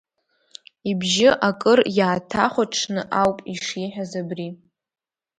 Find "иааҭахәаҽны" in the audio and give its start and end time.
1.97-3.01